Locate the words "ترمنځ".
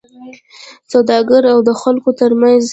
2.19-2.63